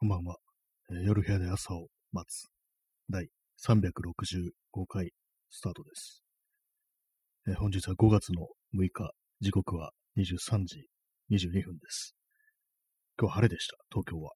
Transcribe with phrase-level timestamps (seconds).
[0.00, 0.36] こんばんは。
[0.92, 2.46] えー夜部屋で朝を待つ。
[3.10, 3.26] 第
[3.66, 5.10] 365回
[5.50, 6.22] スタートです。
[7.48, 10.86] えー本日は5月の6日、時刻は23時
[11.32, 12.14] 22分です。
[13.20, 14.30] 今日晴れでした、東京は。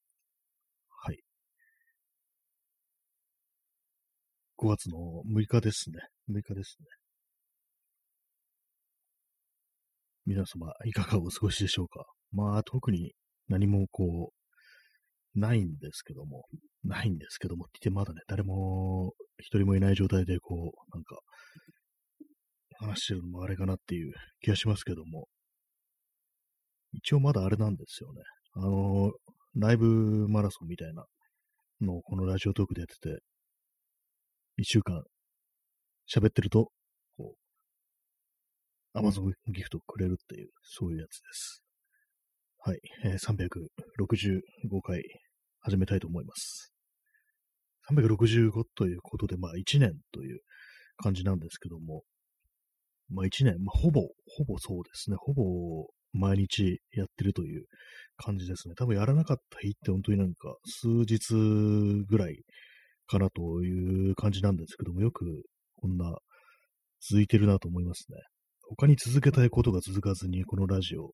[0.88, 1.20] はい。
[4.58, 4.98] 5月の
[5.32, 6.00] 6日ですね。
[6.28, 6.86] 6日ですね。
[10.26, 12.04] 皆様、いかがお過ごしでしょうか？
[12.32, 13.12] まあ、特に
[13.46, 14.41] 何もこう、
[15.34, 16.46] ないんですけども、
[16.84, 21.18] ないんですけども、って言ってまだね、誰も、一人もいない状態で、こう、なんか、
[22.78, 25.28] 話してるのもあれかなっていう気がしますけども、
[26.92, 28.20] 一応まだあれなんですよね。
[28.54, 29.12] あの、
[29.54, 31.06] ライブマラソンみたいな
[31.80, 33.22] のをこのラジオトークでやってて、
[34.56, 35.02] 一週間
[36.12, 36.70] 喋ってると、
[37.16, 41.62] こう、アマゾンギフトくれるっていう、そういうやつです。
[42.64, 45.02] はい、えー365回
[45.62, 46.72] 始めたいと思います。
[47.90, 50.38] 365ということで、まあ1年という
[50.96, 52.04] 感じなんですけども、
[53.10, 55.42] まあ1年、まあほぼ、ほぼそうですね、ほぼ
[56.12, 57.64] 毎日やってるという
[58.16, 58.74] 感じですね。
[58.76, 61.34] 多分やらなかった日って本当になんか数日
[62.06, 62.44] ぐらい
[63.08, 65.26] かなという感じなんですけども、よく
[65.74, 66.16] こんな
[67.00, 68.18] 続いてるなと思いますね。
[68.68, 71.12] 他に続けたいことが続かずに、このラジオ、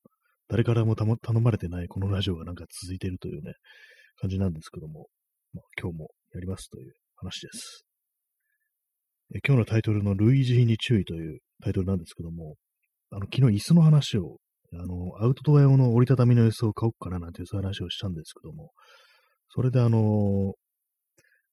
[0.48, 3.52] 誰からも頼まれてないこのラジオがなんか続いているというね、
[4.20, 5.08] 感じなんですけども、
[5.52, 7.84] まあ、今日もやりますという話です。
[9.34, 12.54] え今日のタイトルの類似品に注意というタイトルなんですけども、
[13.10, 14.38] あの、昨日椅子の話を、
[14.72, 18.70] あの、アウトドア用の折りたたみの椅子を買おうかななんていうそういう話をしたんですけども、
[19.50, 20.54] それであの、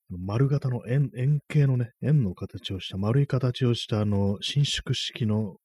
[0.09, 5.57] 丸型の円、円形のね、円の形をした、丸い形をしたあの、伸縮式の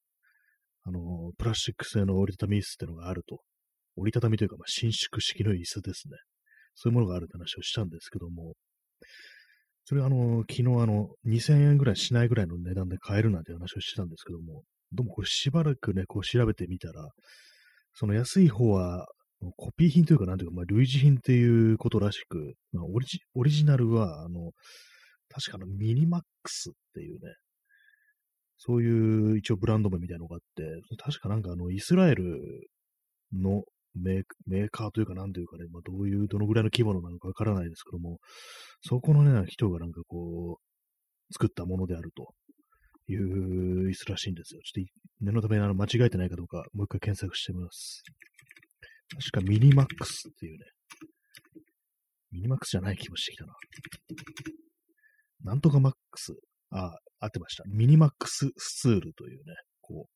[0.84, 3.40] あの、プラスチック製の折りたたみ椅子ってのがあると。
[3.96, 6.16] 折りたたみというか、まあ、伸縮式の椅子ですね。
[6.74, 8.54] そういうものがあるって話をしたんですけども、
[9.84, 14.62] それあの、昨日あの、2000円ぐらいしないぐらいの値段で買えるなんて話をしてたんですけども、
[14.92, 17.08] どうもこれしばらくね、こう調べてみたら、
[17.94, 19.06] その安い方は、
[19.56, 24.52] コピー品というか、なんていうか、まあ、類似品っていうことらしく、まあ、オリジオリジナルは、あの、
[25.28, 27.34] 確かの、ミニマックスっていうね、
[28.62, 30.62] そういう一応ブランド名みたいなのがあって、
[31.02, 32.68] 確かなんかあの、イスラエル
[33.32, 38.18] のメーカーというかなんというかね、まあどういう、どのぐらいの規模なのかわからないですけども、
[38.82, 42.34] そこのね、人がなんかこう、作ったものであると
[43.10, 44.60] いう椅子らしいんですよ。
[44.62, 48.02] ちょっと念のためあの間違えてないかどうか、もう一回検索してみます。
[49.32, 50.66] 確かミニマックスっていうね、
[52.30, 53.54] ミニマックスじゃない気もしてきたな。
[55.44, 56.34] なんとかマックス。
[56.70, 57.64] あ、合ってました。
[57.68, 60.06] ミニマックススツールというね、こ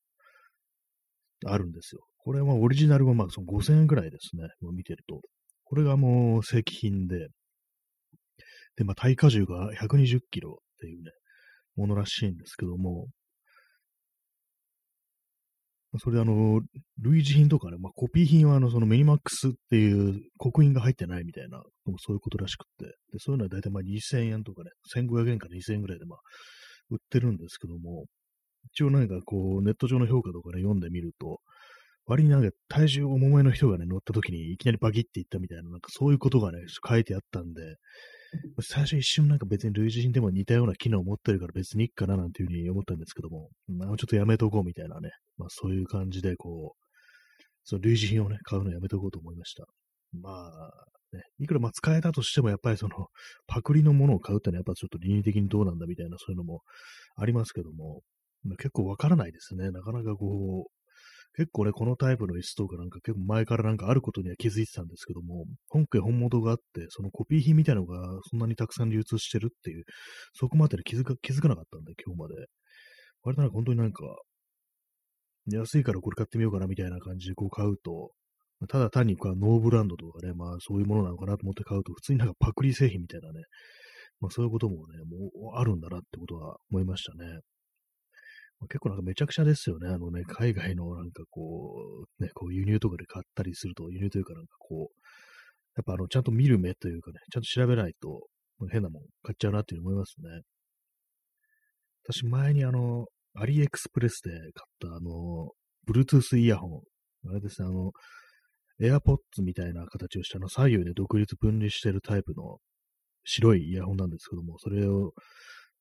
[1.43, 2.01] う、あるんですよ。
[2.17, 4.47] これはオリジナルはまあその5000円ぐらいですね。
[4.73, 5.21] 見てると。
[5.63, 7.27] これがもう正規品で、
[8.77, 11.11] で、まあ耐荷重が120キロっていうね、
[11.75, 13.07] ものらしいんですけども、
[15.99, 16.61] それであの、
[17.01, 21.61] 類似品とかね、まあ、コピー品はあの、そのミニマックスっていう刻印が入ってないみたいな、
[21.99, 26.19] そういうことらしくって、で、そういうのは大体まあ2000円とかね、1500円から2000円ぐらいでまあ、
[26.89, 28.05] 売ってるんですけども、
[28.71, 31.39] 一応なんかこう、ネット上の評価とかね、読んでみると、
[32.07, 37.61] 割になんか体重重めの人がね、乗った時にいきなりバキっていったみたいな、なんかそういうことがね、書いてあったんで、
[38.61, 46.85] 最初一瞬なんか別に類似品でも似たような機能を持ってるから別にいいかななんていうふうに思ったんですけども、まあちょっとやめとこうみたいなね、まあそういう感じでこう、
[47.63, 49.65] その類似品をね、買うのやめとこうと思いました。
[50.13, 50.85] まあ、
[51.15, 53.07] ね、いくらま使えたとしてもやっぱりその
[53.47, 56.61] パクリのものを買うってのはやっぱちょっと倫理的にどうなんだみたいなそういうのも
[57.15, 58.01] ありますけども、
[58.57, 59.71] 結構わからないですね。
[59.71, 60.71] なかなかこう、
[61.35, 67.99] 結構ね、このタイプの椅子とかなんか結構前からなんかあることには気づいてたんですけども、本家本元があって、そのコピー品みたいなのが
[68.29, 69.83] そんなにたくさん流通してるっていう、
[70.33, 72.35] そこまで気づか気づかなかったんで、今日まで。
[73.23, 74.03] 割となんか本当になんか、
[75.51, 78.11] 安いからこれ買ってみようかなみたいな感じでこう買うと、
[78.69, 83.41] ただ単にこうノーブランドとかね、まあそういうものなのかなと思って買うと、普通になんかパクリ製品みたいなね、
[84.21, 87.25] まあそういうこともね、もうあるんだなってことは思いましたね。
[88.59, 89.89] まあ結構なんかめちゃくちゃですよね。
[89.89, 95.01] あのね、海外のなんかこう、ね、こう輸入とかで買ったりすると、輸入というかなんかこう、
[95.75, 98.27] やっぱあの、ちゃんと見る目というかね、ちゃんと調べないと、
[98.71, 100.41] 変なもん買っちゃうなっていう思いますね。
[102.07, 105.51] 私前にあの、アリエクスプレスで買ったあの、
[105.87, 106.81] Bluetooth イヤホン。
[107.29, 107.91] あれですね、あの、
[108.81, 112.59] AirPods みたいな形をしたの、左右で独立分離してるタイプの
[113.23, 115.13] 白いイヤホンなんですけども、それを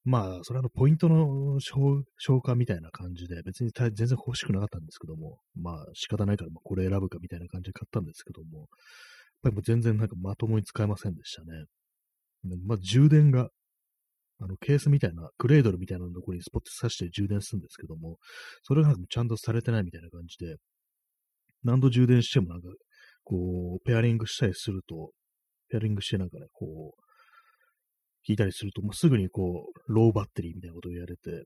[0.05, 2.05] まあ、それはのポイントの消
[2.43, 8.69] 化みたいな感じで、別に全然欲しくなかったんですけども、まあ仕方ないからこれ選ぶかみたいな感じで買ったんですけども、やっ
[9.45, 11.65] ぱりもう全然なんかまともに使えませんでしたね。
[12.67, 13.49] まあ、充電が、
[14.41, 18.19] あの、ケースみたいな、クレードルみたいなところにスポット挿して充電するんですけども、
[18.63, 20.57] それがなんかちゃんとされてないみたいな感じで、
[21.65, 22.69] 何度充電してもなんか、
[23.25, 25.11] こう、ペアリングしたりすると、
[25.71, 27.05] ペアリングしてなんかね、こう、
[28.27, 31.45] 引いたりすると、もうすぐにこう、ローバッテリーみたいなことを言われて、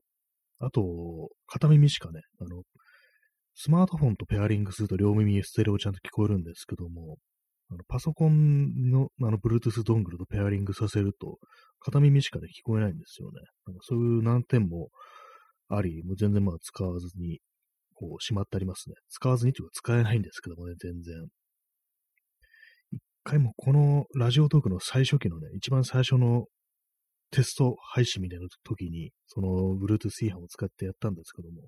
[0.59, 2.63] あと、片耳しかね、あの、
[3.55, 7.17] スマートフォンとペアリングすると両耳ステレオちゃんと聞こえるんですけども、
[7.71, 11.37] あのパソコンのあの Bluetooth ドングルとペアリングさせると、
[11.79, 13.41] 片耳しかで聞こえないんですよね。
[13.67, 14.89] なんかそういう難点も
[15.67, 17.39] あり、もう全然まあ使わずに、
[17.99, 18.95] こう、しまってありますね。
[19.09, 21.15] 使わずにというか使えないんですけどもね、全然。
[22.93, 26.45] 一回もこのラジオトークの最初期のね、一番最初の
[27.31, 31.61] テスト配信みたいな時に、その Bluetooth 違反を使ってやったんですけども、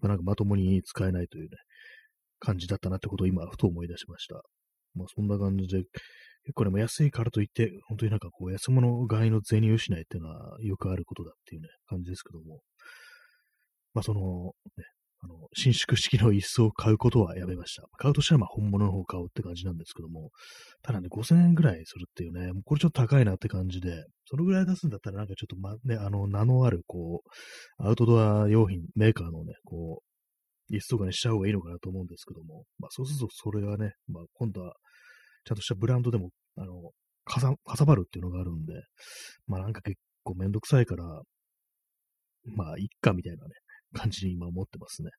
[0.00, 1.56] まあ、なんかまともに使えないというね、
[2.38, 4.36] 感じだったなってことを今、ふと思い出しました。
[4.94, 5.82] まあそんな感じで、
[6.44, 12.60] 結構でも安いからといって、本当になんかこう安物買いの銭失いっていうのはよくあることだっていうね、感じですけども、
[13.92, 14.20] まあその、
[14.76, 14.84] ね、
[15.20, 17.84] あの、伸縮式の椅子を買うことはやめました。
[17.96, 20.30] 買うとしたらまあ本物の方を買うって感じなんですけども、
[20.82, 27.22] ただね、5000円ぐらいするっていうね、もうこれちょっと高いなって感じで、そのぐらい出すんだったらなんかちょっとま、ね、あの、名のある、こ
[27.80, 30.02] う、アウトドア用品メーカーのね、こ
[30.70, 34.74] う、椅子とかにしちゃう方がいいのかなと思うんですけども、まあそうするとそれがね、まあ今度は、
[35.44, 36.90] ちゃんとしたブランドでも、あの、
[37.24, 38.74] かさ、かさばるっていうのがあるんで、
[39.46, 41.22] まあなんか結構めんどくさいから、
[42.56, 43.54] まあ、いっかみたいなね、
[43.94, 45.10] 感じに今思ってますね。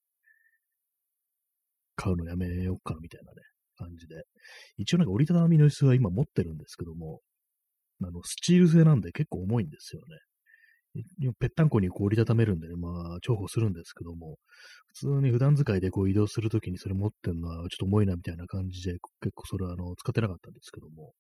[1.96, 3.38] 買うのやめようかみたいなね、
[3.78, 4.24] 感じで。
[4.78, 7.20] 一応なんか折りたたみの椅子は今持ってるんですけども、
[8.02, 10.18] あの、スチール製なんで結構重いんですよね。
[11.40, 14.38] ぺったんこにこう折りたためるんでね、まあ、重宝するんですけども、
[14.88, 21.14] 普通に普段使いでこう移動するときにそれ持ってるのはちょっと重いなみたいな感じで、結構それはあの、使ってなかったんですけども、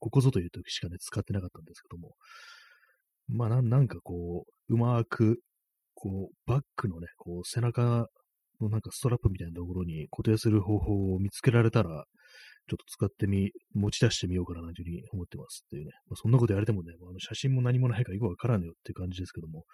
[0.00, 2.14] ここぞという時しかね、使ってなかったんですけども、
[3.28, 5.40] まあな、なんかこう、うまく
[6.02, 8.08] こう、バッグのね、こう、背中
[8.60, 11.90] のなんかストラップみたいなところに固定する方法を見つけられたら、
[12.68, 15.92] ちょっと使ってみ、持ち出してみようかなというふうに思ってますっていうね。
[16.08, 19.64] まあ、そんなことやれてもね、あの写真も何もないからよくわからんよっていう感じですけども、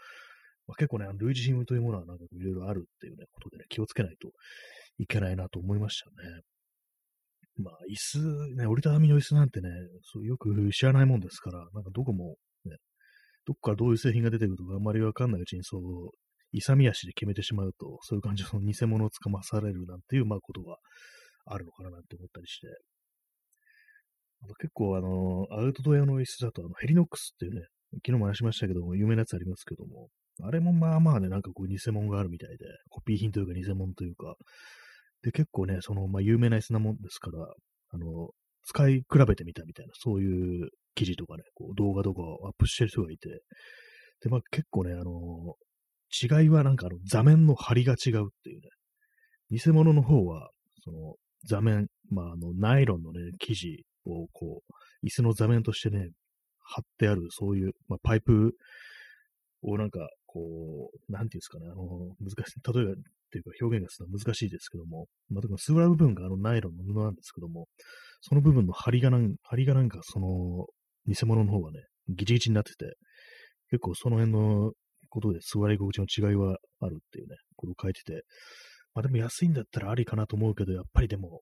[0.67, 4.29] まあ、結構ね、類似品というものはなんかいろいろあるっていうね、ことでね、気をつけないと
[4.99, 6.41] いけないなと思いましたね。
[7.57, 9.71] まあ、椅子、ね、折りたたみの椅子なんてね、
[10.03, 12.37] そうよく知らないもんですから、なんかどこも
[13.49, 15.83] どっからどういう製品が出てくるとかあんまりわかんないうちにそう、
[16.53, 20.77] 勇み足で決めてしまうと、そういう感じの偽物をつかまされるなんていう、まあ、ことが
[21.47, 22.67] あるのかななんて思ったりして。
[24.43, 27.63] あと結構、あの、アウトドアの椅子だと、あの、ヘリノックスっていうね、
[28.07, 30.09] 昨日も話しましたけども、有名なやつありますけども、
[30.43, 34.37] あれもまあまあね、なんかこう偽物があるみたいで、コピー品というか偽物というか、
[35.23, 37.43] で、結構ね、その、まあ有名な椅子なもんですから、
[37.91, 38.31] あの、
[38.65, 40.69] 使い比べてみたみたいな、そういう
[40.99, 43.29] 記事とかね、こう動画とかをアップしてる人がいて、
[44.21, 48.69] で、まあ結構ね、あのー、違いはなんかあの座面の張りが違うっていうね、
[49.51, 50.51] 偽物の方は、
[50.85, 51.15] その
[51.45, 56.09] 座面、まああの、ナイロンのね、生地をこう、椅子の座面としてね、
[56.61, 58.53] 貼ってある、そういう、まあ、パイプ
[59.63, 62.95] をなんか、こう、なんていうんですかね、あの、難しい、例えばっ
[63.31, 67.67] ていうか表現がするのは難しいですけども、まあ、特に座る部分があのナイロンの布なんですけども、
[68.21, 70.67] その部分の張りがなん、張りがなんかその、
[71.09, 72.97] 偽物の方がね、ギチギチになってて、
[73.71, 74.73] 結構その辺の
[75.09, 78.23] ことで座り心地の違いはあるっていうね、ことを書いてて、
[78.95, 81.41] まあでも安いんだったらありかなと思うけど、やっぱりでも、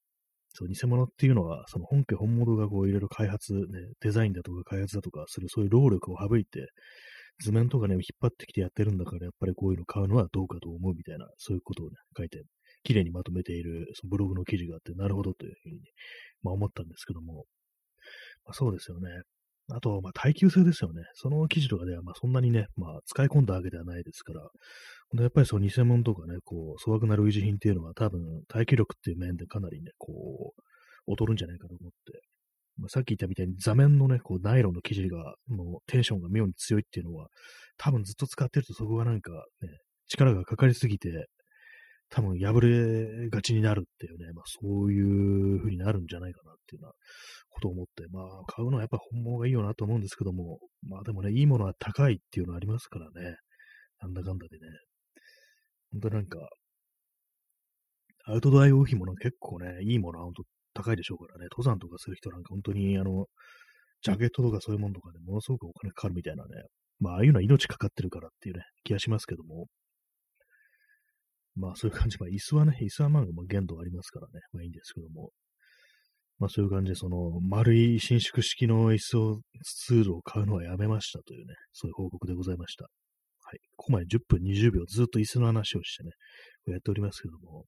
[0.53, 3.61] そう、偽物っていうのは、その本家本物がこういろいろ開発、ね、
[4.01, 6.69] デザインだとか開発だとかする、そういう労力を省いて、
[7.43, 12.43] 図面とかね、引っ張ってきてやってるんだから、やっぱりこういうの買うのはどうかと思うみたいな、そういうことをね、書いて、
[12.83, 15.81] 綺麗にまとめているそのブログの記事があって、なるほどというふうに、
[16.43, 17.45] まあ、思ったんですけども、
[18.45, 19.09] まあ、そうですよね。
[19.73, 21.03] あと、まあ、耐久性ですよね。
[21.15, 24.43] その記事とかでは、まあ、そんなにね、まあ、使い込んだわけではないですから、
[25.21, 30.55] やっぱりそう、偽物とかね、こう、粗悪な類似品っていうのは、多分、耐久力っていう面でかなりね、こ
[31.07, 32.21] う、劣るんじゃないかと思って、
[32.79, 37.29] まあ、さっき言ったみたいに座面のね、こう、ナイロンの生地が、もう、テンションが妙に強いっていうのは、
[37.77, 39.33] 多分ずっと使ってるとそこがなんか
[39.63, 39.69] ね、
[40.09, 41.27] 力がかかりすぎて、
[42.09, 45.01] 多分破れがちになるっていうね、まあそうい
[45.57, 46.93] う風になるんじゃないかなっていうような
[47.51, 50.59] ことを思って、まあ買うのはやっぱ本物がいいよなと思うんですけども、
[50.89, 53.37] まあでもね、いいものは高いっていうのありますからね、
[54.01, 54.67] なんだかんだでね、
[55.93, 56.39] 本当なんか、
[58.27, 60.35] アウトドア用品も結構ね、いいものは本
[60.75, 63.27] 当高いでしょうからね、登山とかする人なんか本当にあの、
[64.03, 66.51] ジャケットとかそういうものとかでものすごくお金かかるみたいなね、
[67.01, 69.67] まあああいうのは命かかってるからっていうね、気がしますけども、
[71.57, 75.31] まあそういう感じ、まあ椅子はね、椅子はまあ限度ありますからね、まあいいんですけども、
[76.39, 82.85] まあそういう感じで、その丸い伸縮式の椅子を、ツールを買うのはやめましたというね、そういう報告でございました。
[82.85, 82.89] は
[83.55, 83.59] い。
[83.77, 86.11] ここまで10分20秒ずっと椅子の話をしてね、
[86.67, 87.65] やっておりますけども、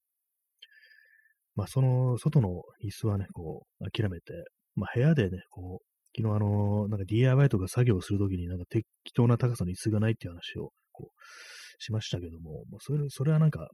[1.55, 2.51] まあその外の
[2.85, 4.33] 椅子はね、こう諦めて、
[4.75, 11.23] まあ部屋でね、こう、昨日あの、なんか DIY とか作業するときになんか適当な高さの椅子がないっていう話をこう
[11.79, 13.69] しましたけども、まあ、それそれはなんか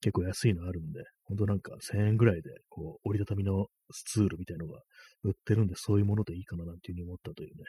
[0.00, 4.80] 結構安いのあるんで、ほんとなんか1000円ぐらいで、こう、折りたたみのスツールみたいのが
[5.22, 7.64] 売ってるんで、そういうものでいいかななんていうふうに思ったというね、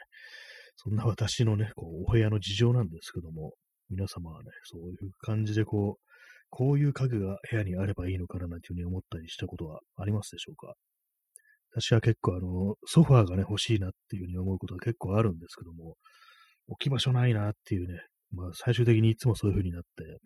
[0.76, 3.54] そんな私のね、こう、お部屋の事情なんですけども、
[3.88, 6.02] 皆様はね、そういう感じでこう、
[6.50, 10.74] こういう家具が部屋にあればいいのかななんていうふうに思ったりしたことはありますでしょうか？
[11.74, 15.96] 私は結構あの、ソファーがね、欲しいなっていうふうに思うことが結構あるんですけども、
[16.68, 18.00] 置き場所ないなっていうね、
[18.32, 20.18] まあ最終的にいつもそういうふうになって、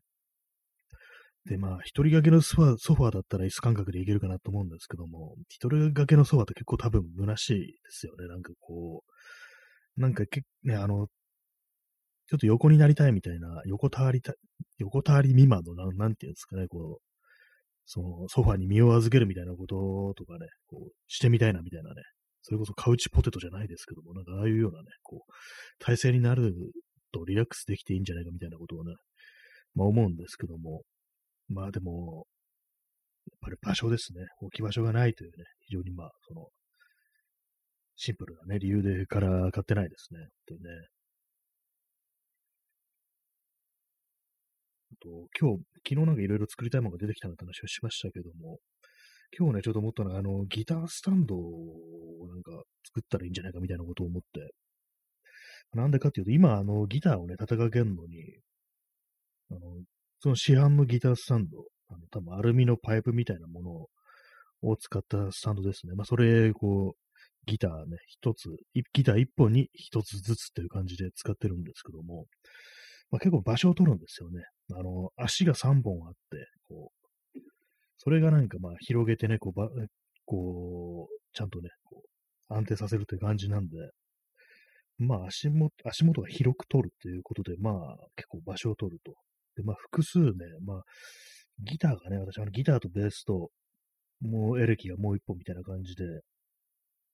[1.47, 8.29] で、まあ、一人掛けのソファソファーだったら椅子感覚でいけるかなと思うんですけども、一人掛けのソファーって結構多分虚しいですよね。
[8.29, 9.03] なんかこ
[9.97, 11.07] う、なんかけ、ね、あの、
[12.29, 14.35] ちょっと横になりたいみたいな、横たわりた、
[14.79, 17.05] 横たわり未満の、なんなんていうんですかね、こう、
[17.87, 22.03] そのソファーに身を預けるみたいなこととかね、こう、してみたいなみたいなね、
[22.43, 25.33] それこそカウチポテトじゃないですけども、なんかああいうようなね、こう、
[25.85, 26.55] 体勢になる
[27.13, 28.95] とリラックスできていいんじゃないかみたいなことをね、
[29.75, 30.83] まあ思うんですけども、
[31.49, 32.27] まあでも、
[33.31, 34.25] やっぱり場所ですね。
[34.41, 36.49] 置き場所がないというね、非常にまあ、その、
[37.97, 40.21] シンプルなね、理由でから買ってないですね。
[40.21, 40.71] 本当にね。
[44.93, 48.59] あと、今日、昨日なんかいろいろ作りたいものが出てきたなって話をしましたけども、
[49.39, 51.41] 今日ね、ちょっと思ったのは、あの、ギタースタンドを
[52.29, 52.53] なんか
[52.87, 54.41] 作ったらいいんじゃないかみたいなことを思って、
[55.75, 58.41] なんでかっていうと、今、あの、ギターをね、叩かけるのに、
[59.51, 59.61] あの、
[60.21, 65.95] その市販のギタースタンド、あの多分アルミのパイプみたいなものを使ったスタンドですね。
[65.95, 67.11] まあ、それ、こう、
[67.47, 68.49] ギターね、一つ、
[68.93, 72.27] ギター一本に一つずつっていう感じで使ってるんですけども、
[73.11, 74.43] まあ、結構場所を取るんですよね。
[74.73, 77.01] あの、足が3本あって、こう、
[77.99, 79.69] それがなんかまあ広げてね、こう、ば
[80.25, 82.03] こう、ちゃんとね、こ
[82.51, 83.77] う、安定させるという感じなんで、
[85.01, 89.15] まあ足元、足元が広く取るっていうことで、まあ結構場所を取ると。
[89.57, 90.33] で、まあ、複数ね、
[90.65, 90.83] まあ、
[91.59, 93.51] ギターがね、私、あの、ギターとベースと、
[94.21, 96.05] もうエレキがもう一本みたいな感じで、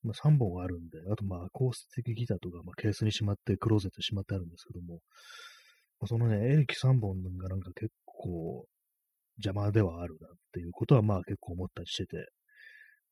[0.03, 5.01] まあ、3本あるんで、あと、まあ、アコースティックギターとか、まあ、ケースにしまって、クローゼットにしまってあるんですけども、
[6.01, 8.67] まあ、そのね、エレキ3本がなんか結構
[9.39, 12.29] 邪魔ではあるなっていうことは、まあ、結構思ったりしてて、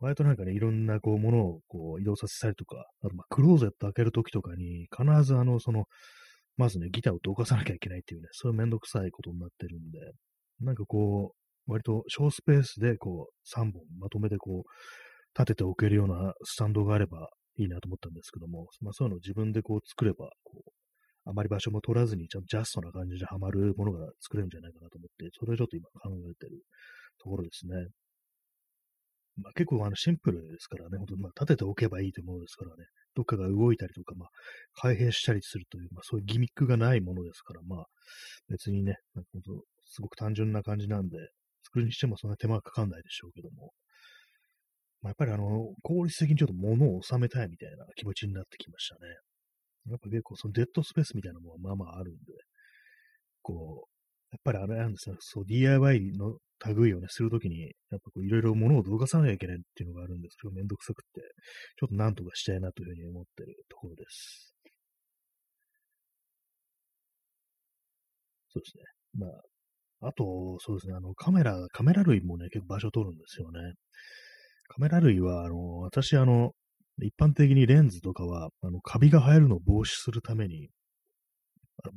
[0.05, 5.85] 割となんかね、いろんなこう、ものをこう、移動させたりとか、あと、まあ、クローゼット開けるときとかに、必ずあの、その、
[6.59, 9.99] まずね、ギターをどかさなきゃいけないっていうね、そういうめんどくさいことになってるんで、
[10.61, 20.71] なんかこう、割と小スペースでこう、3本まとめてこう、立てておけるようなスタンドがあればいいなと思ったんですけども、まあ、そういうのを自分でこう作れば、こう、
[21.25, 26.63] あまり場所も取らずに、ちゃんとジャストな感じではまるものが作れるんじゃないかなと思って、それをちょっと今考えてる
[27.19, 27.75] ところですね。
[29.37, 34.29] まあ、結構あのシンプルですからね、本当まあ立てておけばいいというものですからね、どっかが動いたりとか、まあ、
[34.75, 37.87] 開閉したりするという、まあ、そういうギミックがないものですから、まあ、
[38.49, 41.19] 別にね、なんか本当すごく単純な感じなんで、
[41.65, 43.73] 作るにしてもそんな手間がかかんないでしょうけども、
[45.03, 49.01] まあ、やっぱりあの、効率的にちょっと物を収めたいみたいな気持ちになってきましたね。
[49.91, 52.33] やっぱ結構そのデッドスペースみたいなものはまあまああるんで、
[53.43, 53.94] こう、
[54.35, 56.39] やっぱりあれなんですよ、そう、DIY の
[56.75, 60.37] 類をね、するときに、やっぱこう、いろいろ物を動かさなきゃいけないっていうのがあるんです。
[60.41, 61.21] それがめんどくさくって、
[61.79, 64.55] ちょっとなんとかしたいなというふうに思ってるところです。
[68.49, 68.85] そうですね。
[69.19, 69.27] ま
[70.03, 73.75] あ、あと、そうですね、あの、カメラ、カメラ類もね、結構場所を取るんですよね。
[74.69, 76.53] カメラ類は、あの、私、あの、
[77.03, 80.71] 一般的にレンズとかは、あの、カビが生えるのを防止するために、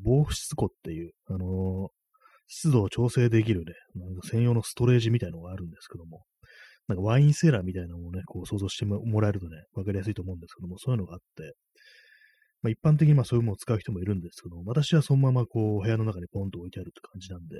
[0.04, 1.90] 防湿庫っていう、あの
[2.48, 6.24] 湿度を調整できるね、なんか専用のストレージみたいのがあるんですけども、
[6.88, 11.54] なんかワインセーラーみたいなのをね、こう想像してもらえるとね、わかりやすいと思うんですけども、そういうのがあって、
[12.62, 17.56] まあ、一般的にまあそういうものを使う人もいるんですけども、私はそのままこう部屋の中にポンと置いてあるって感じなんで、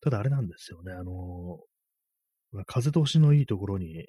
[0.00, 4.06] ただあれなんですよね、あのー、風通しのいいところに、ね、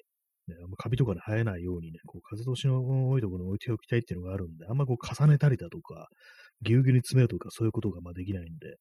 [0.78, 6.08] カビとかで生えないようにね、こう風通しの多いところに置いておきたいっていうのがあるんで、あんまこう重ねたりだとか、
[6.62, 8.76] ぎゅうぎゅうに詰めるとかそういうことがまあできないんで、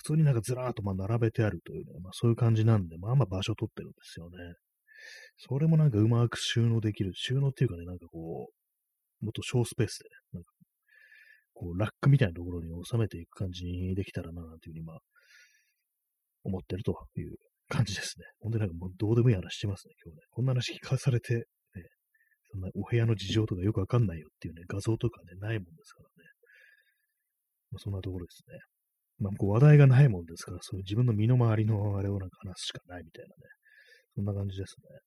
[0.00, 4.38] 普通になんかずらーっとま並べてあるというね、まあそういう感じなんで、まあまあ場所取ってるんですよね。
[5.36, 7.12] それもなんかうまく収納できる。
[7.14, 8.48] 収納っていうかね、なんかこ
[9.20, 10.52] う、もっと小スペースで、ね、なんか
[11.52, 14.98] こうラックみたいなところに収めていく感じにできたらな、なんていうふうにまあ、
[16.44, 17.36] 思ってるという
[17.68, 18.24] 感じですね。
[18.40, 20.22] ほんでなんかもうどうでもいい話してますね、今日ね。
[20.30, 21.42] こんな話聞かされて、ね、
[22.50, 26.30] そんなお部屋の事情とかよくわかんないよっていうね、画像とかね、ないもんですからね。
[27.72, 28.58] まあ、そんなところですね。
[29.20, 33.34] まあ、こう話題がないもんですから、そういう自分の身の回りのあれをなんか話すしかないみたいなね。
[34.16, 34.98] そんな感じですね。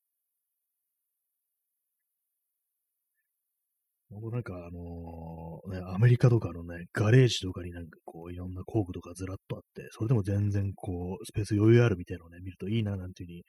[4.10, 13.44] 僕なんかあの、ね、アメリカとかのね、ガレージとかになんかこう、いろんな工具とかずらっとあって、それでも全然こう、スペース余裕あるみたいなのをね、見るといいななんていうふうに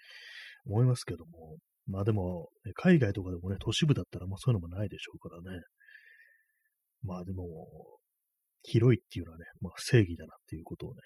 [0.66, 5.60] 思いますけども、まあでも、海外とかでもね、都市部だったらもうそういうのもないでしょうからね。
[7.02, 7.44] まあでも、
[8.64, 11.00] 広いっていうのはね、まあ正義だなっていうことをね、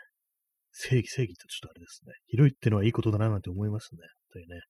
[0.73, 2.13] 正義、正義ってちょっとあれですね。
[2.27, 4.01] 広いっていうのはいいことだななんて思いますね。
[4.33, 4.61] というね。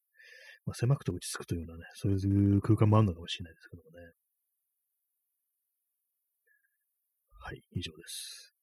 [0.64, 4.12] まあ、狭くて落ち着くというようなね、そういう空間もあるのかもしれないですけどもね。
[7.40, 8.54] はい、以上です。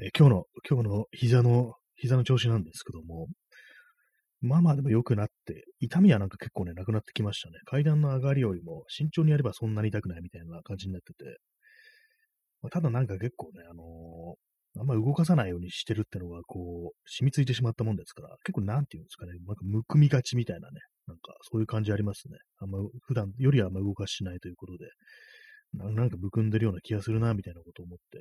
[0.00, 3.26] え、今日の、今日の膝の、膝の調子なんですけども、
[4.40, 7.58] まあまあでも良くなって、痛みはなんか結構ね、なくなってきましたね。
[7.66, 11.38] 階段の上がりよりも慎重にやればそんなに痛くないみたいな感じになってて、
[12.62, 22.36] まあ、ただなんか結構ね、あのー、あんま動かさないようにしてるってのが、こう、染みついてしまったもんですから、結構なんていうんですかね、なんかむくみがちみたいなね、なんかそういう感じありますね。
[22.58, 24.86] あんま普段よりはあんま動かしないということで、
[25.72, 28.18] なんかむくんでるような気がするな、みたいなことを思って。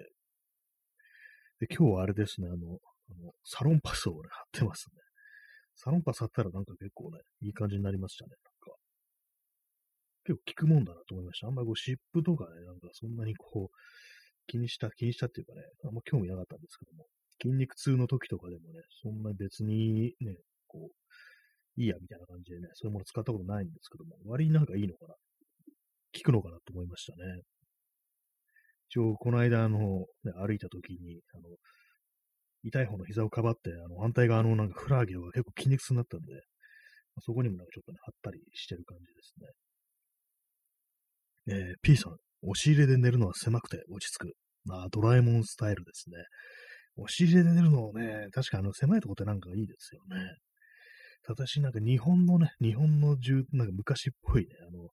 [1.60, 5.02] で、今日はあれですね、あの、あのサロンパスをね、貼ってますね。
[5.76, 8.78] サロンパス貼ったらなんか結構ね、いい感じになりましたね、なんか。
[10.26, 11.48] 結構効くもんだなと思いました。
[11.48, 13.78] あんまりこう、湿布とかね、なんかそんなにこう、
[14.48, 17.06] 気にした、気にしたっていうかね、あんま興味なかったんですけども、
[17.42, 20.36] 筋肉痛の時とかでもね、そんな別にね、
[20.68, 27.42] こう、いいやみたいな感じでね、そういうもの使ったことないんですけども、割になんかいいのかな効くのかなと思いましたね。
[28.90, 31.44] 一応、この間、あの、ね、歩いた時に、あの、
[32.64, 36.42] 痛い方の膝をかばって、あの、反対側のなんかフラーゲルが結構筋肉痛になったんで、
[37.20, 39.48] そこにもなんかちょっとね、貼ったりしてる感じですね。
[41.50, 44.34] えー、P さん、押し入れで寝るのは狭くて落ち着く。
[44.66, 46.18] まあ、ドラえもんスタイルですね。
[46.98, 50.36] 押し入れで寝るのをね、確かあの、狭いとこってなんかいいですよね。
[51.28, 54.90] 私なんか日本のね、日本の住、なんか昔っぽいね、あの、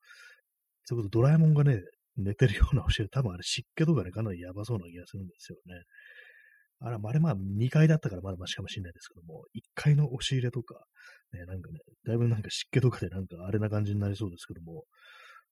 [0.84, 1.80] そういうことドラえもんがね、
[2.16, 5.82] 寝てるような教え、多分あれ湿気とかね、かなりやばそうな気がするんですよね。
[6.80, 10.74] あれ、あれまあ2階だったからまだマシかもしれないですけども、1階の押し入れとか、
[11.32, 14.84] ね、なんかね、だいぶなんか湿気とかでなんかあれな感じになりそうですけども、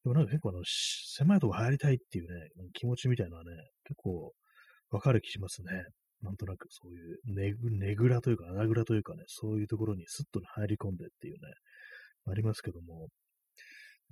[0.04, 3.50] でもなんか結構あの、狭いとこ入りたいっていうね、気持ちみたいなのはね、
[3.84, 4.32] 結構
[4.90, 5.68] わかる気しますね。
[6.22, 11.40] なんとなくそういうねぐ、ねぐらというか穴ぐらというかね、そういうところにスッと入り込んでっていうね、
[12.30, 13.08] ありますけども、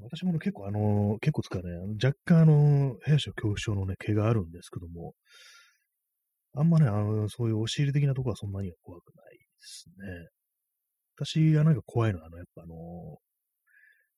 [0.02, 1.62] 私も、結構あの、結構つかね、
[2.02, 5.12] 若干あの、兵所恐怖症のね、毛があるんですけども、
[6.54, 10.28] あんまね、あの、そういう押し入れ的なところはそんなには怖くないですね。
[11.16, 12.74] 私がなんか怖いのは、あの、やっぱあの、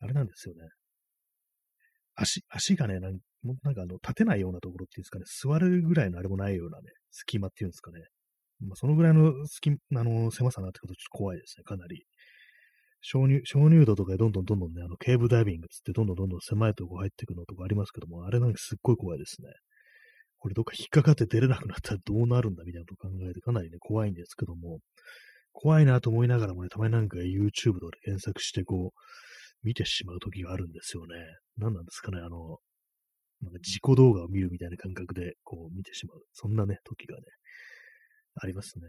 [0.01, 0.61] あれなんですよね。
[2.15, 3.19] 足、足がね、なん
[3.63, 8.01] なんかあの、立てないようなところっていうんですかね、座るぐらいのあれもないようなね、隙間っていうんですかね。
[8.61, 12.05] まあ、そのぐらいの隙あの、狭さになってくるとちょっと怖いですね、かなり。
[13.03, 19.49] 鍾乳、鍾乳洞とかでどんどんどんどんね、あの、ケーブダイビングつってどんどんどんどん狭いとこ入ってくのとかありますけども、あれなんかすっごい怖いですね。
[20.39, 24.79] これどっか引っかかって出れなくなったらどうなるんだみたいなことを考えてかなりね、怖いんですけども、
[25.53, 28.99] 怖いなと思いながらもね、たまになんか YouTube とかで検索してこう、
[29.63, 31.15] 見てしまう時があるんですよね。
[31.57, 32.59] 何なんですかね、あの、
[33.43, 36.23] なんか自己動画を見るみたいな感覚でこう見てしまう。
[36.33, 37.23] そんなね、時がね、
[38.41, 38.87] ありますね。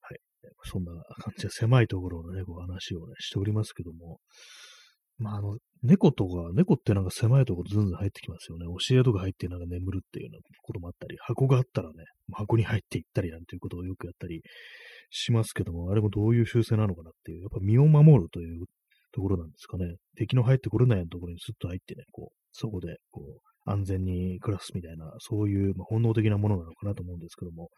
[0.00, 0.18] はい
[0.64, 4.20] そんな感じで狭いところのね、こう話をね、しておりますけども、
[5.18, 8.66] まあ、あの、猫とか、猫ってなんか狭いところずんずん入ってきますよね。
[8.66, 14.42] 押し入れとか入ってなんか眠るっていうようなこともあったり、箱があったらね、箱に入っていったりなんていうことをよくやったり
[15.10, 18.66] しますけども、あれもどういう習性なのかなっていう、やっぱ身を守るという
[19.12, 19.96] ところなんですかね。
[20.16, 27.68] 敵の入ってこれないようなところにスッと入ってね、こう、そこで、こう、安全に暮らすみたいな、そういう、まあ、本能的なものなのかなと思うんですけども、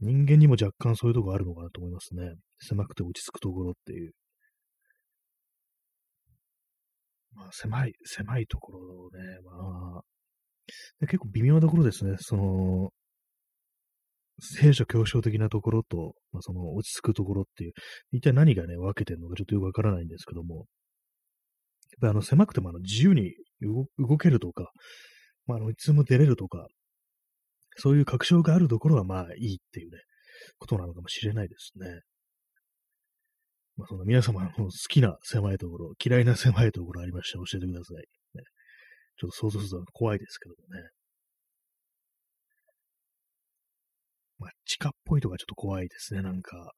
[0.00, 2.34] 人間にも若干そういうとこあるのかなと思いますね。
[2.58, 4.12] 狭くて落ち着くところっていう。
[7.32, 10.02] まあ、狭い、狭いところね、まあ、
[11.00, 12.16] 結構微妙なところですね。
[12.18, 12.90] その、
[14.40, 17.72] 聖書教書的なところと、まあ、その落ち着くところっていう、
[18.12, 20.64] 一体何がね、分けてるのかちょっとよくわからないんですけども、やっ
[22.00, 24.70] ぱりあの狭くてもあの自由に動けるとか、
[25.46, 26.66] まあ、あのいつも出れるとか、
[27.76, 29.98] そういう確証があるところはまあいいっていうね、
[30.58, 32.00] ことなのかもしれないですね。
[33.76, 37.96] まあ、その皆様の好きな狭いところ、嫌いな狭いところありましたら教えてください。
[37.96, 38.42] ね、
[39.16, 40.88] ちょっと想像すると怖いですけどもね。
[44.44, 46.72] まあ、地下っぽいとかちょっと怖いですね、なんか。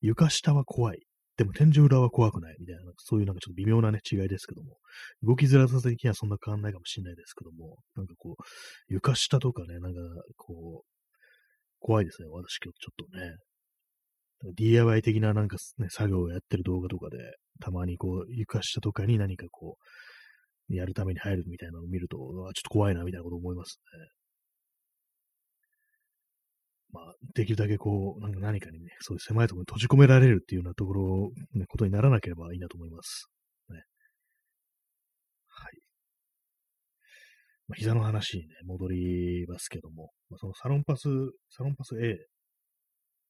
[0.00, 1.00] 床下は怖い。
[1.36, 4.78] でも天井裏は怖くないみたいな、そういうなんかちょっと微妙なね、違いですけども、
[5.22, 8.42] 動きづらさ的にはそんな変わんないかもしれないですけども、なんかこう、
[8.88, 10.00] 床下とかね、なんか
[10.36, 10.86] こう、
[11.78, 13.36] 怖いですね、私今日ちょっとね。
[14.54, 17.18] DIY 的ななんかね、作業をやってる動画とかで、
[17.60, 19.76] たまにこう、床下とかに何かこ
[20.70, 24.08] う、やるために入るみたいなのを見ると、ちょっと怖いなみたいなこと思いますね。
[26.96, 33.28] まあ、できるだけこう、なんか何かにね、そういう狭いところに閉じ込められるっていうようなところ、ね、ことにならなければいいなと思います。
[33.68, 33.82] ね。
[35.48, 35.72] はい。
[37.68, 41.02] まあ、膝の話にね、戻りますけども、まあ、そのサロンパス、
[41.50, 42.16] サロンパス A、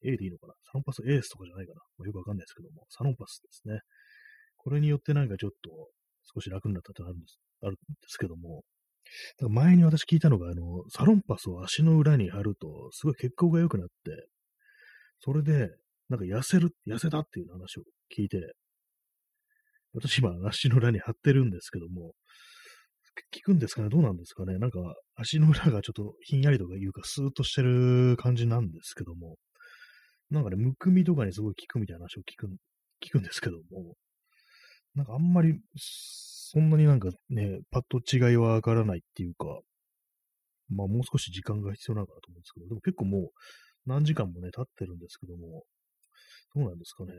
[0.05, 0.55] A でいいのかな？
[0.63, 3.81] サロンパスエースとかじゃないかな、まあ、よくわかんないですけども、サロンパスですね。
[4.57, 5.71] これによってなんかちょっと
[6.35, 8.63] 少し楽になったってあるんですあるんですけども、
[9.49, 13.93] 前に私聞いたのが、あの、サロンパスを足の裏に貼ると、すごい血行が良くなって、
[15.21, 15.71] それで、
[16.09, 17.83] なんか痩せる、痩せたっていう話を
[18.17, 18.55] 聞いて、
[19.93, 22.13] 私今足の裏に貼ってるんですけども、
[23.33, 23.89] 効くんですかね？
[23.89, 24.59] どうなんですかね？
[24.59, 24.79] なんか
[25.15, 29.37] 足の裏がちょっとひんやりとかいうかスーッとしてる感じなんですけども、
[30.29, 32.47] なんかね、むくみとかにすごい効くみたいな話を聞く、
[33.03, 33.95] 聞くんですけども、
[34.97, 39.47] なんかあんまりそんなになんかね、パッと違いはわからないっていうか、
[40.71, 43.31] まあもう少し時間が必要なのかなと思うんですけど、でも結構もう
[43.85, 45.65] 何時間もね、経ってるんですけども、
[46.55, 47.13] どうなんですかね。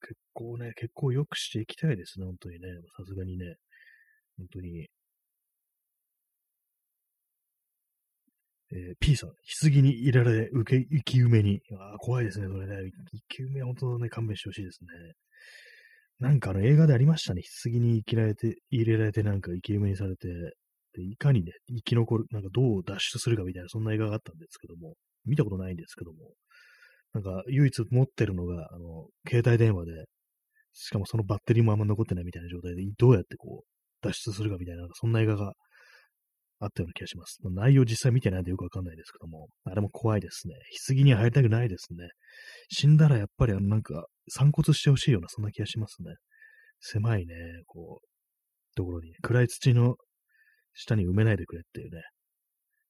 [0.00, 2.68] 結構ね、結構良くしていきたいですね、本当にね。
[2.96, 3.56] さすがにね。
[4.36, 4.88] 本当に。
[8.74, 9.30] えー、P さん、
[9.60, 11.60] 棺に入れられ、受け、生き埋めに。
[11.78, 12.90] ああ、怖いですね、それね。
[13.12, 15.12] 生き埋めは本当ね、勘弁してほしいですね。
[16.18, 17.42] なんかあの映画でありましたね。
[17.64, 20.28] 棺に生きられて、入れられてなんか生き埋めにされて、
[20.94, 26.18] で、いかにね、生き残る、なんかどう脱出するかみたいな、そんな映画があったんですけども、見たことないんですけども、
[27.12, 30.06] なんか唯一持ってるのが、あの、携帯電話で、
[30.72, 35.52] しかもそのバッテリーもあんま残ってないみたいな状態で、どうやってこう、脱出するかみたいな、そんな映画が
[36.62, 37.38] あったような気がします。
[37.42, 40.54] 内容実際見てないんでよくわかんないですけども、あれも怖いですね。
[40.88, 42.08] 棺に入りたくないですね。
[42.68, 46.14] 死んだらやっぱりあのなんか散骨してほしいようなそんな気がしますね。
[46.82, 47.34] 狭いね、
[47.66, 48.06] こう、
[48.74, 49.96] ところに、暗い土の
[50.74, 52.02] 下に埋めないでくれっていうね、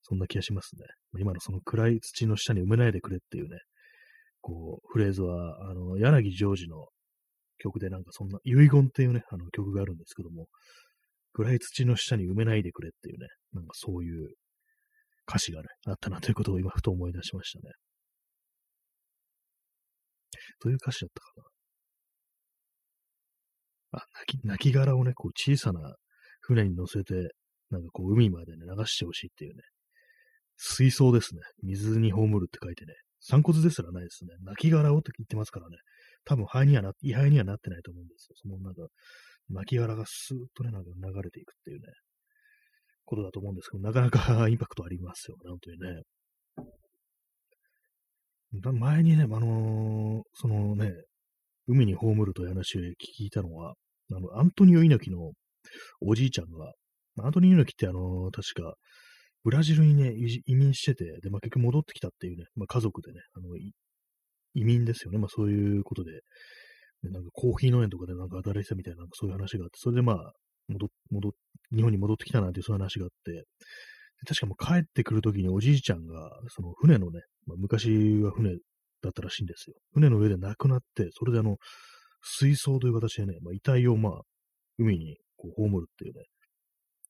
[0.02, 0.86] そんな気がしますね。
[1.18, 3.58] 今のその暗い土の下に埋めないでくれっていうね、
[4.40, 6.86] こう、フレーズは、あの、柳ジョージの
[7.58, 10.46] 曲でなんかそんな、遺言っていうね、あの曲があるんですけども、
[11.34, 14.28] 暗い土の下に埋めないでくれっていうね、なんかそういう
[15.28, 17.72] 歌詞がね、あったなということを今ふと思い出しましたね。
[20.62, 21.32] どういう歌詞だったか
[23.92, 23.98] な？
[24.00, 25.94] あ、泣き、泣き殻をね、こう小さな
[26.40, 27.14] 船に乗せて、
[27.70, 29.62] なんかこう海までね、流してほしいっていうね。
[30.56, 31.40] 水槽ですね。
[31.62, 32.94] 水に葬るって書いてね。
[33.20, 34.30] 散骨ですらないですね。
[34.42, 35.76] 泣き殻をって言ってますからね。
[36.24, 38.36] 多分肺にはな、位牌にはなってないと思うんですよ。
[38.36, 38.82] そのなんか、
[39.50, 41.86] 泣き殻がスーッとね、なんか流れていくっていうね、
[43.04, 46.02] ことだと思うんですけど、なかなか インパクトありますよね、本当にね。
[48.78, 50.92] 前にね、あのー、そのね、
[51.66, 53.74] 海に葬るという話を聞いたのは、
[54.10, 55.32] あの、アントニオ猪木の
[56.00, 56.72] おじいちゃんが、
[57.22, 58.74] アントニオ猪木ってあのー、確か、
[59.44, 60.12] ブラジルにね、
[60.46, 63.56] 移民してて、で、まあ、結局戻ってきたっていうね、まあ、家族でね、あの、
[64.54, 65.18] 移民ですよね。
[65.18, 66.20] まあ、そういうことで、
[67.10, 70.32] なんかコーヒー農園とかでなんか働いてたみたいな、なんかそういう話があって、それでまあ、
[70.72, 71.32] 戻、戻、
[71.74, 73.44] 日本に戻ってきたなんていうそういう話があって、
[74.26, 77.88] 確かもう帰ってくるときにおじいちゃんが、その船のね、まあ、昔
[78.22, 78.52] は船
[79.02, 79.76] だったらしいんですよ。
[79.94, 81.56] 船の上で亡くなって、それであの、
[82.22, 84.20] 水槽という形でね、まあ、遺体をまあ、
[84.78, 86.24] 海にこう葬るっていうね、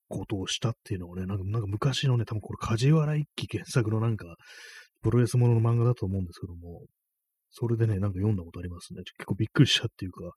[0.09, 4.37] ことをしたっていうのをね、なんかなんか昔のね、多分これ梶原一騎原作のなんか、
[5.03, 6.83] プロレスものの漫画だと思うんですけども、
[7.53, 9.03] それでね、なんか読んだことありますね。
[9.05, 10.33] 結構びっくりしたっていうか、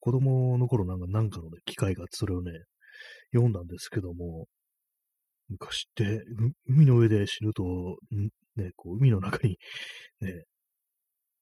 [0.00, 2.52] 子供の頃なんかなんかのね、機会があって、それをね、
[3.32, 4.46] 読んだんですけども、
[5.48, 6.22] 昔って、
[6.68, 7.98] 海の上で死ぬと、
[8.56, 9.58] ね、こう、海の中に、
[10.20, 10.44] ね、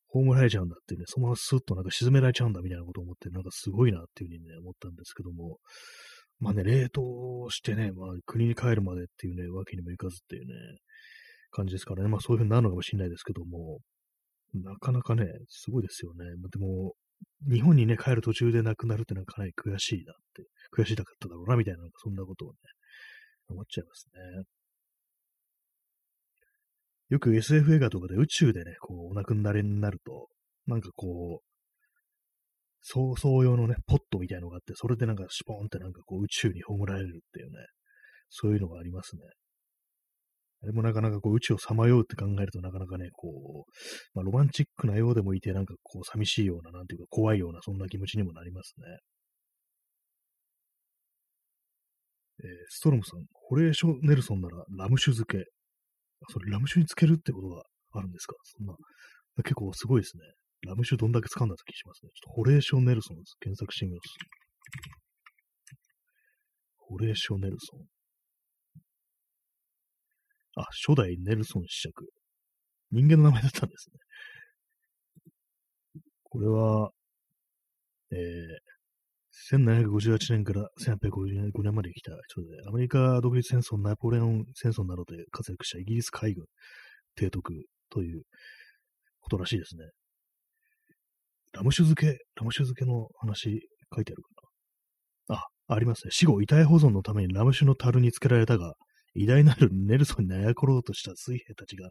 [0.09, 5.59] 葬られちゃうんだってね、そのままスッとなんか沈められちゃうんだみたいなことを思って、なんかすごいなっていうふうにね、思ったんですけども、
[6.41, 10.55] まあね、冷凍してね、まあ国に帰るまでっていうね、わけにもいかずっていうね、
[11.51, 13.81] 感じですからね、まあそういうふうになるのかもしれないですけども、
[14.55, 16.25] なかなかね、すごいですよね。
[16.51, 16.95] でも、
[17.51, 20.45] 日本にね、帰る途中で亡くなるってのはかなり悔しいなって、
[20.77, 22.57] 悔しいだっただろうな、みたいな、そんなことをね、
[23.49, 24.07] 思っちゃいます
[24.39, 24.45] ね。
[27.11, 30.29] よく SF 映画とかで宇宙でね、こう、お亡くなりになると、
[30.67, 31.51] なんかこう、
[32.83, 37.59] そうそう用のね、ポットみたいのがあって、それでなんかシポーンってなんかこう宇宙に葬られるっていうね、
[38.31, 39.23] そういうのがありますね。
[40.63, 43.71] あれもなかなかこう宇宙をさまようって考えるとなかなかね、こう、
[44.15, 48.87] まあ、ロマンチックなようでもいて、なんかこう寂しいような、なんていうか怖いような、そんな気持ちにもなりますね。
[52.43, 55.45] えー、ストロムさん、ホレーショネルソンならラム酒漬け。
[56.29, 58.35] それラム酒に漬けるってことがあるんですか？
[58.45, 58.75] そんな、
[59.43, 60.23] 結構すごいですね。
[60.67, 62.11] ラム酒どんだけ掴んだって気しますね。
[62.15, 63.37] ちょっとホレーショネルソンです。
[63.41, 64.09] 検索してみます。
[66.77, 67.81] ホレーショネルソン。
[70.57, 72.07] あ、初代ネルソン子爵。
[72.91, 73.99] 人間の名前だったんですね。
[76.25, 76.91] これは、
[78.13, 78.81] えー、
[79.53, 86.45] 1758年から1855年まで生きた人で、アメリカ独立戦争、ナポレオン戦争などで活躍したイギリス海軍
[87.17, 87.53] 提督
[87.91, 88.23] という
[89.21, 89.85] ことらしいですね。
[91.53, 94.29] ラム酒漬け、ラム酒漬けの話書いてあるか
[95.35, 95.37] な。
[95.37, 96.11] あ、ありますね。
[96.13, 98.75] 死後遺体保存のためにラム酒の樽につけられたが、
[99.15, 101.91] 偉大なるネルソンにあやころうとした水兵たちが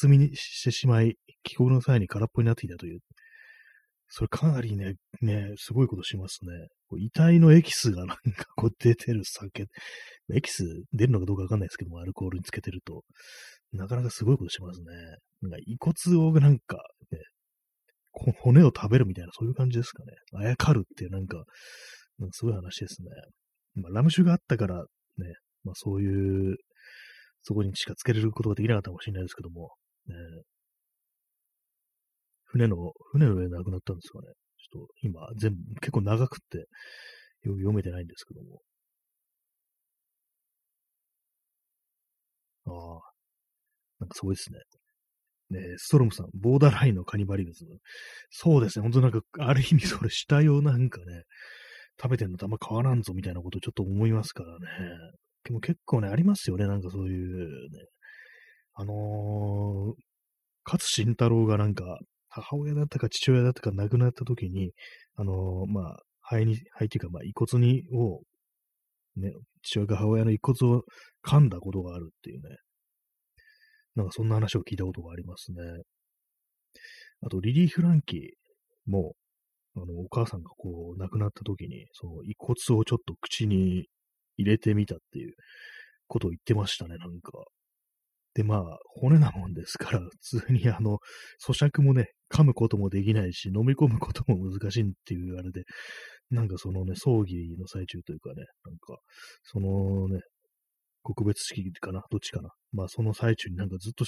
[0.00, 3.00] 盗みにしてしまい、帰国の際に空っぽになっていたという。
[4.08, 6.50] それかなりね、ね、すごいことしますね。
[6.88, 9.66] こう遺体のエキスがなんかこう出てる酒、
[10.32, 13.02] エキス出るのかどうかわかんないですけども、アルコールにつけてると、
[13.72, 14.86] なかなかすごいことしますね。
[15.42, 16.76] なんか遺骨をなんか、
[17.10, 17.18] ね、
[18.12, 20.12] 骨を食べるみたいな、そういう感じですかね。
[20.34, 21.38] あやかるっていうなんか、
[22.18, 23.08] なんかすごい話ですね。
[23.82, 24.84] まあ、ラム酒があったからね、
[25.64, 26.56] まあそういう、
[27.42, 29.72] そこにしかつけれることができなかったかもしれないですけども、
[30.06, 30.14] ね、
[32.44, 34.28] 船の、船の上で亡くなったんですかね。
[34.58, 36.66] ちょっと今、全部、結構長くって
[37.44, 38.60] 読めてないんですけども。
[42.66, 43.00] ああ、
[44.00, 44.58] なんかすごいですね。
[45.50, 47.78] ねストロムさん、ボーダーラインのカニバリズム。
[48.30, 51.24] そうですね、本当なんか、ある意味それ死体をなんかね、
[52.00, 54.58] 食べてんのとあんま変わらんぞみたいなことをちょっと思いますからね。
[55.44, 57.78] でも結構ね、ありますよね、なんかそういうね。
[58.74, 59.94] あのー、
[60.64, 64.72] 勝慎太郎がなんか、母親だったか父親だったか亡くなった時に、
[65.16, 68.22] あのー、まあ、肺に、肺っていうか、まあ、遺骨に、を、
[69.16, 70.82] ね、父親が母親の遺骨を
[71.24, 72.56] 噛んだことがあるっていうね。
[73.94, 75.58] なんかそんな話を聞いたことがありますね。
[77.22, 78.20] あと、リリー・フランキー
[78.90, 79.14] も、
[79.76, 83.86] あの、お母さんがこう、亡くなった時に、その遺骨をちょっと口に
[84.36, 85.34] 入れてみたっていう
[86.06, 87.44] ことを言ってましたね、なんか。
[88.34, 90.98] で、まあ、骨なもんですから、 普通にあの、
[91.46, 95.64] 咀嚼もね、噛むこともできないし、飲み込むことも難しいっていうあれで、
[96.30, 98.98] なんかそのね、葬儀の最中というかね、なんか、
[99.44, 100.20] そのね、
[101.02, 104.04] 告別式かなどっちかなまあ、その最中になんかずっと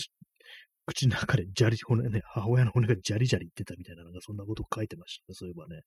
[0.86, 5.34] 口の中でジャリ、骨ね、母親の骨がジャリジャリ言ってたみたいな、なんかそんなことを書いてましたね。
[5.34, 5.82] そういえばね。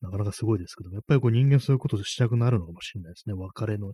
[0.00, 3.34] なかなかすごいですけども、やっぱりこう人間そういうことをしたくなるのかもしれないですね。
[3.34, 3.92] 別れの、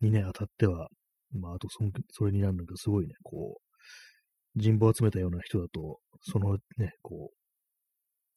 [0.00, 0.88] にね、当たっては。
[1.32, 7.30] まあ、あとそ、それになるのがすごいね、こう、人望を集めたような人だと、そのね、こ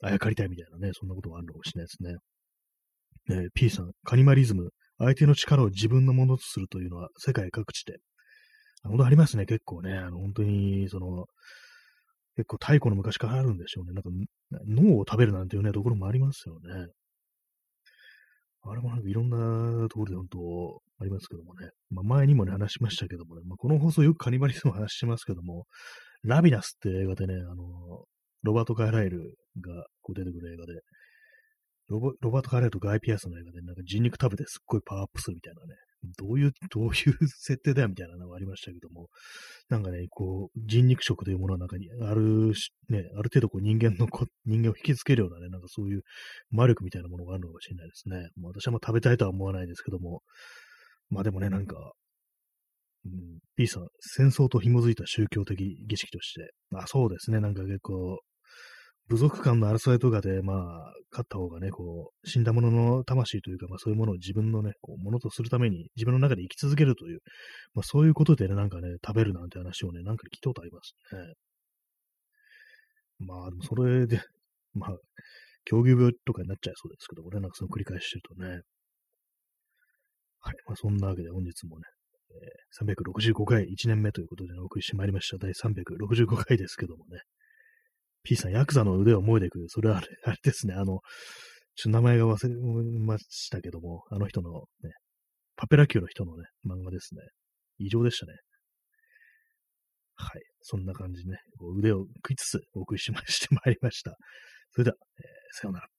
[0.02, 2.18] う、あやかりたいみたいなね、そんなことがあるのかもしれないですね。
[3.30, 7.98] えー、P さん、カニマリズム、相手の力を自分のものとするというのは世界各地で
[8.84, 9.98] 本当ありますね、結構ね。
[9.98, 11.26] あの、本当に、その、
[12.36, 13.94] 結構太古の昔からあるんでしょうね。
[13.94, 14.10] なんか、
[14.68, 16.88] 脳を食べるなんていうね、ところもありますよね。
[18.64, 21.70] あれもなんかいろんなところで本当ありますけどもね。
[21.90, 25.66] まあ、前にもね、話しましたけどもね、まあ、この放送よくカニバリズム話してますけども、
[26.24, 28.06] ラビナスって映画でね、あの、
[28.44, 30.74] ロバート・カイライルがこう出てくる映画で、
[31.90, 32.00] ロ
[32.32, 36.94] バート・カイライルとガイ・ピアスの映画でなんか人肉食べてすっごいパワーアップするみたいなね、どういう、 どういう
[37.28, 39.10] 設定だよみたいなのがありましたけども、
[39.70, 42.54] なんかね、こう、人肉食というものの中にある、
[42.90, 46.04] ね、ある程度こう人間のこ、人間を引きつけるようなね、なんかそういう
[46.50, 48.30] 魔力みたいなものがあるのかもしれないですね。
[48.36, 50.24] まあ、私はまあ食べたいとは思わないですけども、
[51.10, 51.94] まあでもね、なんか、
[53.06, 58.20] うん、P さん、戦争と紐づいた宗教的儀式として、あ、そうですね、なんか結構、
[59.12, 67.20] 部族間の争いとかで、まあ、勝った方がね、こう、死んだ者の魂というか、まあそういうものを自分のね、こう、ものとするために、自分の中で生き続けるという、
[67.74, 71.34] まあそういうことでね、なんかね、食べるなんて話をね、なんか聞いたことありますね。
[73.20, 74.22] まあ、でもそれで、
[74.74, 74.96] まあ、
[75.66, 78.62] 狂牛病とかになっちゃいそうですけどもね、なんかその繰り返してるとね。
[80.40, 80.56] はい。
[80.66, 81.84] まあそんなわけで本日もね、
[82.32, 85.38] えー、365回1年目ということで、ね、お送りしてまいりました。
[85.38, 87.20] 第365回ですけどもね。
[88.24, 89.70] P さん、ヤクザの腕を燃えてくる。
[89.70, 91.02] それはあれ あれですね、あの、ちょっ
[91.84, 94.92] と名前が忘れましたけども、あの人のね、
[95.56, 97.22] パペラ級の人のね、漫画ですね。
[97.78, 98.34] 異常でしたね。
[100.16, 100.42] はい。
[100.62, 101.40] そんな感じでね、
[101.78, 104.16] 腕を食いつつお送りしま してまいりました。
[104.72, 105.91] それでは、えー、さようなら。